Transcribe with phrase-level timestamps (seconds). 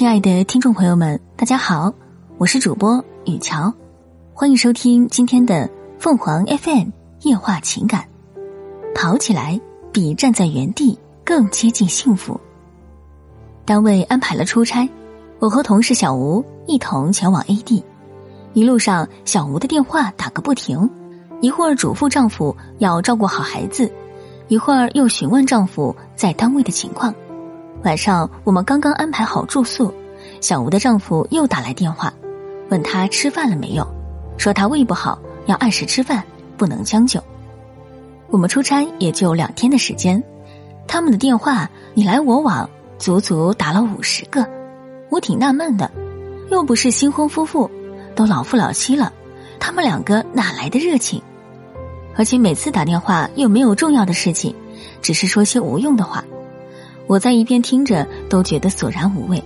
[0.00, 1.92] 亲爱的听众朋友们，大家好，
[2.38, 3.70] 我是主播雨乔，
[4.32, 6.88] 欢迎收听今天的凤凰 FM
[7.20, 8.08] 夜话情感。
[8.94, 9.60] 跑起来
[9.92, 12.40] 比站在原地更接近幸福。
[13.66, 14.88] 单位安排了出差，
[15.38, 17.84] 我和同事小吴一同前往 A 地。
[18.54, 20.88] 一路上，小吴的电话打个不停，
[21.42, 23.92] 一会儿嘱咐丈夫要照顾好孩子，
[24.48, 27.14] 一会儿又询问丈夫在单位的情况。
[27.82, 29.92] 晚上，我们刚刚安排好住宿，
[30.42, 32.12] 小吴的丈夫又打来电话，
[32.68, 33.86] 问他吃饭了没有，
[34.36, 36.22] 说他胃不好，要按时吃饭，
[36.58, 37.18] 不能将就。
[38.28, 40.22] 我们出差也就两天的时间，
[40.86, 42.68] 他们的电话你来我往，
[42.98, 44.46] 足足打了五十个，
[45.08, 45.90] 我挺纳闷的，
[46.50, 47.70] 又不是新婚夫妇。
[48.14, 49.10] 都老夫老妻了，
[49.58, 51.22] 他们两个哪来的热情？
[52.14, 54.54] 而且每次打电话又没有重要的事情，
[55.00, 56.22] 只是说些无用的话。
[57.10, 59.42] 我在一边听着都觉得索然无味。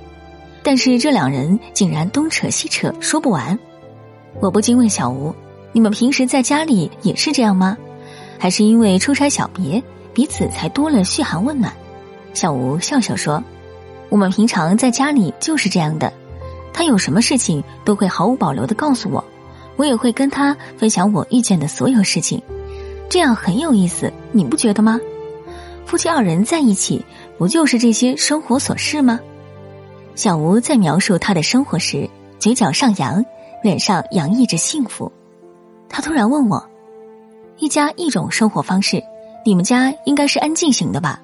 [0.63, 3.59] 但是这两人竟然东扯西扯说不完，
[4.39, 5.35] 我不禁问小吴
[5.73, 7.79] ：“你们平时在家里也是这样吗？
[8.39, 11.73] 还是因为出差小别，彼此才多了嘘寒问暖？”
[12.35, 13.43] 小吴笑笑说
[14.11, 16.13] ：“我们平常在家里就是这样的。”
[16.71, 19.25] 他有什么事情都会毫无保留的告诉我，
[19.77, 22.43] 我也会跟他分享我遇见的所有事情，
[23.09, 25.01] 这样很有意思，你不觉得吗？
[25.87, 27.05] 夫妻二人在一起，
[27.39, 29.21] 不就是这些生活琐事吗？
[30.15, 33.25] 小吴在描述他的生活时，嘴角上扬，
[33.63, 35.11] 脸上洋溢着幸福。
[35.89, 36.65] 他突然问我
[37.59, 39.03] ：“一家一种生活方式，
[39.45, 41.21] 你们家应该是安静型的吧？”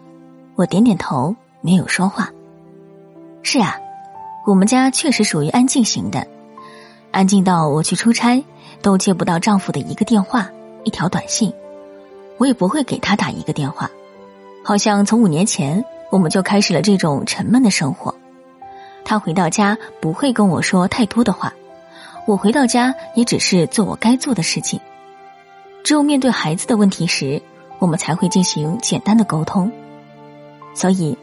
[0.56, 2.30] 我点点头，没有说话。
[3.42, 3.76] 是啊。
[4.46, 6.26] 我们家确实属于安静型的，
[7.10, 8.42] 安静到我去出差
[8.80, 10.50] 都接不到丈夫的一个电话、
[10.82, 11.52] 一条短信，
[12.38, 13.88] 我也不会给他打一个电话。
[14.64, 18.14] 好像从五年前我们就开始了这种沉闷的生活。
[19.04, 21.54] 他回到家不会跟我说太多的话，
[22.26, 24.78] 我回到家也只是做我该做的事情。
[25.82, 27.40] 只有面对孩子的问题时，
[27.78, 29.72] 我们才会进行简单的沟通。
[30.74, 31.16] 所以，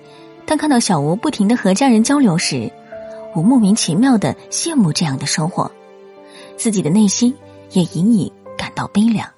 [0.45, 2.72] 当看到小吴不停的和家人交流时，
[3.35, 5.72] 我莫名其妙的羡慕这样的生活，
[6.57, 7.35] 自己的内心
[7.72, 9.29] 也隐隐感到悲凉。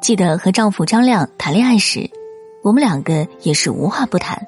[0.00, 2.10] 记得和丈夫张亮谈恋爱时，
[2.62, 4.46] 我们两个也是无话不谈。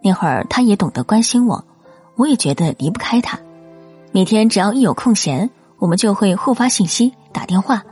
[0.00, 1.64] 那会儿他也懂得关心我，
[2.16, 3.38] 我也觉得离不开他。
[4.12, 7.82] 每天只要一有空闲，我们就会互发信息、打电话，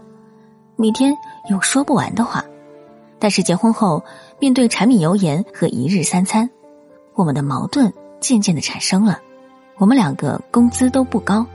[0.77, 1.17] 每天
[1.51, 2.45] 有说不完的话。
[3.19, 4.05] 但是结婚后，
[4.39, 6.51] 面对柴米油盐和一日三餐，
[7.15, 9.19] 我们的矛盾渐渐的产生了。
[9.79, 11.47] 我们两个工资都不高，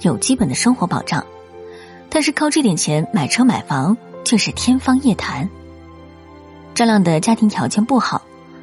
[0.00, 1.26] 有基本的生活保障，
[2.08, 5.50] 但是靠这点钱买车买房却是天方夜谭。
[6.74, 8.20] 张亮的家庭条件不好，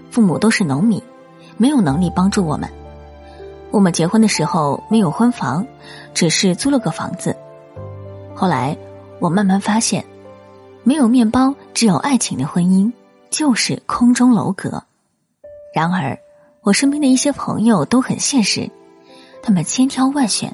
[0.10, 1.02] 父母都是农民，
[1.56, 2.70] 没有能力帮助我们。
[3.72, 5.66] 我们结婚的时候没有婚房，
[6.14, 7.34] 只是租了个房子。
[8.36, 8.78] 后来
[9.20, 10.04] 我慢慢发现，
[10.84, 12.92] 没有面包，只有爱情的婚姻
[13.30, 14.84] 就是空中楼阁。
[15.74, 16.20] 然而，
[16.64, 18.70] 我身边的一些朋友都很现实。
[19.42, 20.54] 他们千挑万选，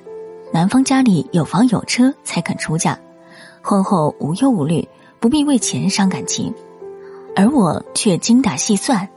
[0.53, 2.99] 男方家里有房有车才肯出嫁，
[3.63, 4.87] 婚后无忧无虑，
[5.19, 6.53] 不必为钱伤感情，
[7.37, 9.07] 而我却精打细算，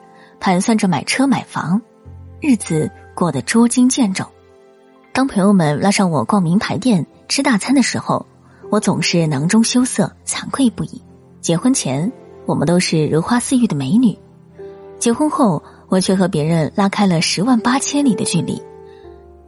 [0.41, 1.81] 盘算着买车买房，
[2.38, 4.26] 日子过得捉襟见肘。
[5.10, 8.26] 当朋友们拉上我逛名牌店、吃大餐的时候，
[8.70, 11.00] 我总是囊中羞涩，惭愧不已。
[11.41, 12.12] 结婚前，
[12.44, 14.14] 我们都是如花似玉的美女；
[14.98, 18.60] 结婚后，我却和别人拉开了十万八千里的距离。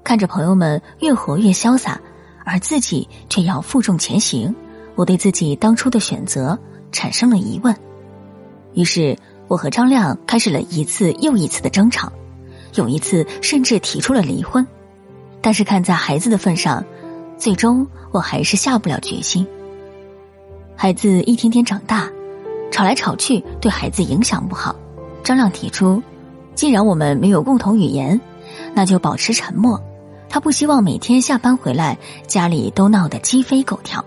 [0.03, 2.01] 看着朋友们越活越潇洒，
[2.47, 4.55] 而自己却要负重前行，
[4.95, 6.59] 我对自己当初的选择
[6.91, 7.77] 产生了疑问。
[8.75, 9.17] 于是，
[9.49, 12.13] 我和张亮开始了一次又一次的争吵，
[12.75, 14.67] 有一次甚至提出了离婚。
[15.41, 16.85] 但是，看在孩子的份上，
[17.37, 19.47] 最终我还是下不了决心。
[20.77, 22.11] 孩子一天天长大，
[22.71, 24.75] 吵来吵去对孩子影响不好。
[25.23, 26.03] 张亮提出，
[26.55, 28.21] 既然我们没有共同语言，
[28.75, 29.81] 那就保持沉默。
[30.29, 34.03] 他不希望每天下班回来家里都闹得鸡飞狗跳。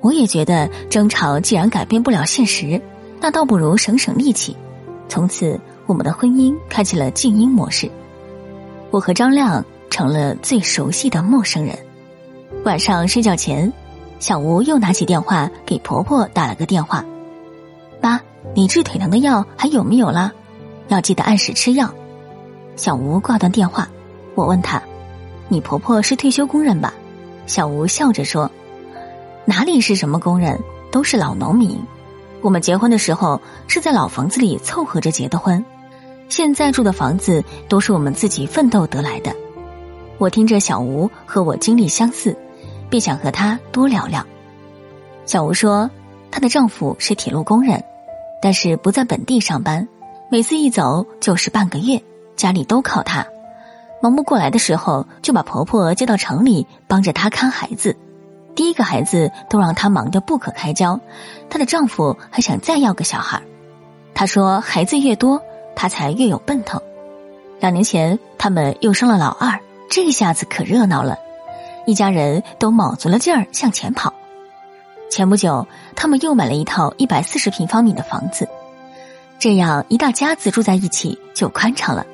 [0.00, 2.82] 我也觉得争吵既然改变不了现实，
[3.22, 4.56] 那倒不如省省力气。
[5.08, 7.88] 从此，我们的婚姻开启了静音模式。
[8.90, 11.78] 我和张亮成了最熟悉的陌生人。
[12.64, 13.72] 晚上睡觉前，
[14.18, 17.04] 小吴又拿起电话给婆婆打了个电话
[18.02, 18.20] ：“妈，
[18.54, 20.32] 你治腿疼的药还有没有啦？
[20.88, 21.94] 要记得按时吃药。”
[22.74, 23.88] 小吴挂断电话，
[24.34, 24.82] 我问他。
[25.48, 26.92] 你婆婆是退休工人吧？
[27.46, 28.50] 小吴笑着说
[29.46, 30.58] ：“哪里是什么工人，
[30.90, 31.78] 都是老农民。
[32.42, 35.64] 我们结婚的时候是在老房子里凑合着结的婚，
[36.28, 39.34] 现在住的房子都是我们自己奋斗得来的。
[40.18, 42.36] 我听着小吴和我经历相似，
[42.90, 44.26] 便想和他多聊聊。
[45.24, 45.88] 小吴说，
[46.32, 47.82] 她的丈夫是铁路工人，
[48.42, 49.86] 但是不在本地上班，
[50.28, 52.02] 每次一走就是半个月，
[52.34, 53.24] 家里都靠她。
[54.02, 57.96] 忙不过来的时候，就把婆婆接到城里帮着她看孩子。
[58.62, 61.00] 第一个孩子都让她忙得不可开交，
[61.50, 63.42] 她的丈夫还想再要个小孩。
[64.14, 65.42] 她说，孩子越多，
[65.74, 66.80] 她才越有奔头。
[67.58, 69.58] 两年前，他们又生了老二，
[69.90, 71.18] 这下子可热闹了，
[71.86, 74.14] 一家人都卯足了劲儿向前跑。
[75.10, 75.66] 前不久，
[75.96, 78.48] 他们又买了一套一百四十平方米的房子，
[79.40, 82.06] 这样一大家子住在一起就宽敞了。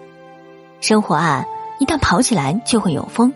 [0.80, 1.44] 生活啊，
[1.78, 3.34] 一旦跑起来就会有风，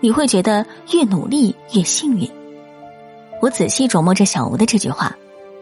[0.00, 2.30] 你会觉得越努力越幸运。
[3.40, 5.16] 我仔细琢磨着小吴的这句话，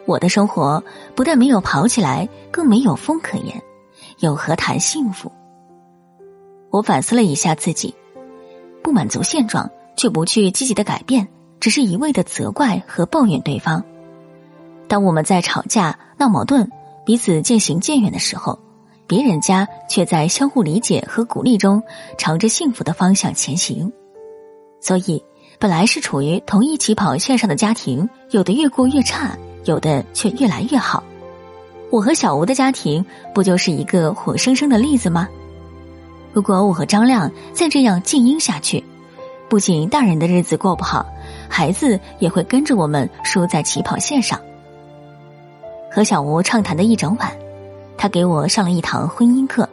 [0.06, 0.82] 我的生活
[1.14, 3.62] 不但没有跑起来，更没有风可言，
[4.20, 5.30] 又何谈幸福？
[6.70, 7.94] 我反思了一下自己，
[8.82, 11.26] 不满足现状却不去积极的改变，
[11.60, 13.82] 只是一味的责怪和抱怨对方。
[14.88, 16.70] 当我们在吵架闹矛盾、
[17.06, 18.58] 彼此渐行渐远的时候，
[19.06, 21.82] 别人家却在相互理解和鼓励中
[22.18, 23.92] 朝着幸福的方向前行。
[24.84, 25.24] 所以，
[25.58, 29.34] 本来是处于同一起跑线上的家庭，有的越过越差，
[29.64, 31.02] 有的却越来越好。
[31.90, 33.02] 我和小吴的家庭
[33.32, 35.26] 不就是一个活生生的例子吗？
[36.34, 38.84] 如果我和张亮再这样静音下去，
[39.48, 41.06] 不仅大人的日子过不好，
[41.48, 44.38] 孩子也会跟着我们输在起跑线上。
[45.90, 47.32] 和小吴畅谈的一整晚，
[47.96, 49.66] 他给我上了一堂婚姻课，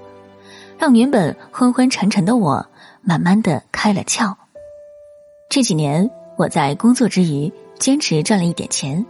[0.77, 2.65] 让原本昏昏沉沉的我
[3.01, 4.33] 慢慢的开了窍。
[5.51, 9.05] 这几年我在工作之余坚持赚了一点钱，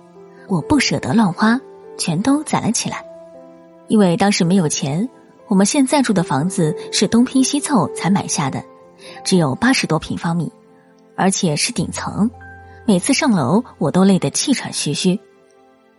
[0.48, 1.62] 我不舍得乱花，
[2.00, 3.06] 全都攒了起来，
[3.88, 5.08] 因为当时没有钱。
[5.48, 8.64] 我们现在住的房子是东拼西凑才买下的，
[9.24, 10.52] 只有八十多平方米，
[11.16, 12.28] 而且是顶层。
[12.88, 15.20] 每次上楼我都累得气喘吁吁。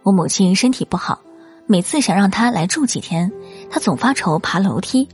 [0.03, 1.21] 我母亲身体不好，
[1.67, 3.31] 每次想让她来住几天，
[3.71, 5.09] 她总发愁爬楼梯，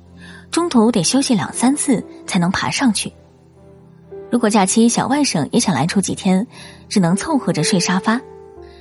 [0.51, 3.13] 中途得休息两三次才能爬上去。
[4.31, 6.47] 如果假期小外甥也想来住几天，
[6.89, 8.21] 只能凑合着睡沙发。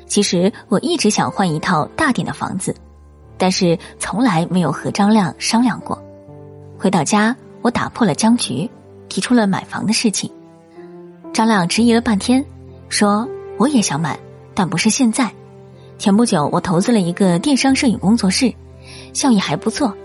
[0.06, 2.76] 其实我一直想换一套大点的房子。
[3.40, 6.02] 但是从来没有和张亮商量过。
[6.76, 8.68] 回到家，我打破了僵局，
[9.10, 10.32] 提出了买房的事情。
[11.32, 12.44] 张亮迟疑了半天，
[12.90, 13.30] 说
[13.60, 14.18] ：“我也想买，
[14.56, 15.32] 但不是现在。
[16.00, 18.52] 前不久我投资了一个电商摄影工作室，
[19.14, 19.96] 效益还不错。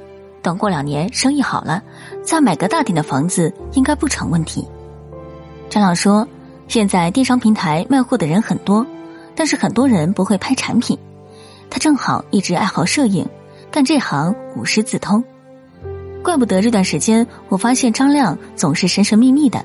[0.43, 1.83] 等过两年生意好了，
[2.23, 4.69] 再买个大点的房子应该不成问题。”
[5.73, 6.29] 张亮说
[6.69, 8.87] ：“现在电商平台卖货的人很多，
[9.35, 10.99] 但是很多人不会拍产品。”
[11.71, 13.27] 他正好一直爱好摄影，
[13.71, 15.25] 干这行无师自通，
[16.23, 19.65] 怪不得这段时间我发现张亮总是神神秘秘的，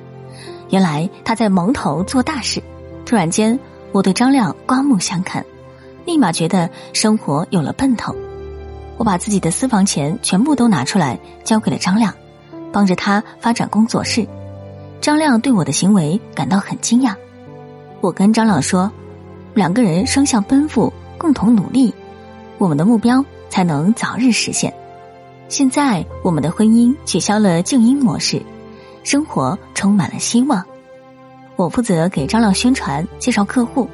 [0.69, 2.63] 原来他在蒙头做大事。
[3.05, 3.59] 突然间，
[3.91, 5.45] 我对张亮刮目相看，
[6.05, 8.15] 立马觉得生活有了奔头。
[8.95, 12.13] 我把自己的私房钱全部都拿出来交给了张亮，
[12.71, 14.25] 帮着他发展工作室。
[15.01, 17.15] 张亮对我的行为感到很惊讶。
[18.01, 18.91] 我跟张亮说，
[19.53, 20.91] 两个人双向奔赴。
[21.19, 21.91] 共同努力，
[22.59, 24.71] 我们的目标才能早日实现。
[25.49, 28.39] 现在，我们的婚姻取消了静音模式，
[29.03, 30.63] 生活充满了希望。
[31.55, 33.89] 我负责给张亮宣传、介绍客户，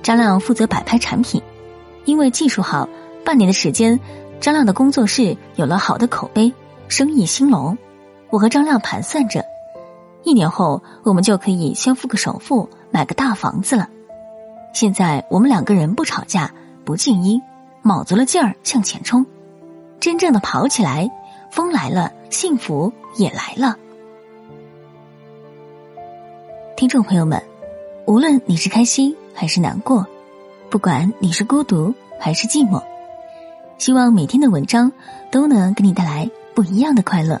[0.00, 1.42] 张亮负责摆拍产品。
[2.04, 2.88] 因为技术好，
[3.24, 3.98] 半年的时间，
[4.38, 6.54] 张亮的工作室有了好的口碑，
[6.86, 7.76] 生意兴隆。
[8.28, 9.44] 我和张亮盘算着，
[10.22, 13.88] 一年后我们就可以先付个首付，买个大房子了。
[14.74, 16.52] 现在我们两个人不吵架。
[16.82, 17.40] 不静音，
[17.82, 19.24] 卯足了劲儿向前冲，
[20.00, 21.08] 真正的跑起来，
[21.52, 23.76] 风来了，幸福也来了。
[26.76, 27.40] 听众朋友们，
[28.06, 30.04] 无论你是开心还是难过，
[30.68, 32.82] 不管你是孤独还是寂寞，
[33.78, 34.90] 希望每天的文章
[35.30, 37.40] 都能给你带来不一样的快乐。